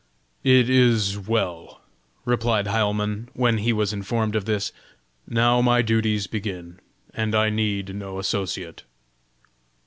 [0.43, 1.79] "It is well,"
[2.25, 4.71] replied Heilmann, when he was informed of this;
[5.27, 6.79] "now my duties begin,
[7.13, 8.81] and I need no associate."